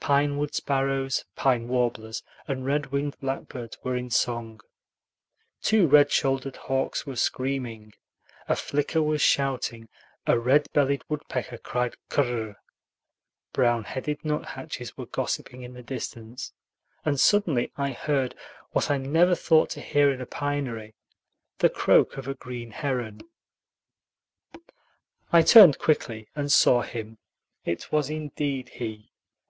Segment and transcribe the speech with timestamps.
[0.00, 4.60] Pine wood sparrows, pine warblers, and red winged blackbirds were in song;
[5.62, 7.94] two red shouldered hawks were screaming,
[8.46, 9.88] a flicker was shouting,
[10.26, 12.56] a red bellied woodpecker cried kur r r r,
[13.54, 16.52] brown headed nuthatches were gossiping in the distance,
[17.06, 18.34] and suddenly I heard,
[18.72, 20.96] what I never thought to hear in a pinery,
[21.60, 23.22] the croak of a green heron.
[25.32, 27.16] I turned quickly and saw him.
[27.64, 29.12] It was indeed he.